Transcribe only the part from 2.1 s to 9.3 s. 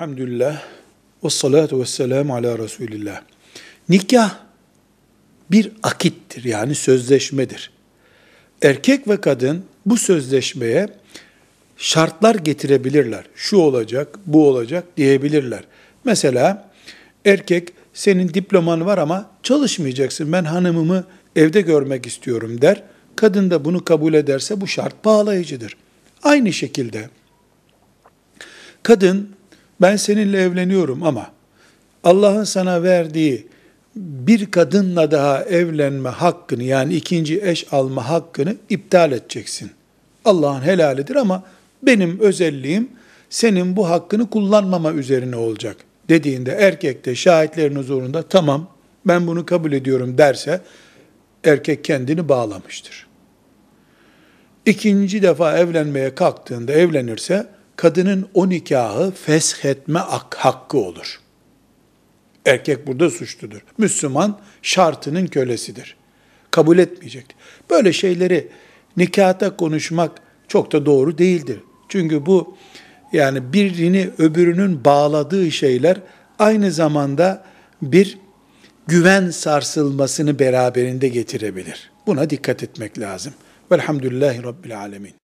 ala Resulillah. Nikah bir akittir yani sözleşmedir. Erkek ve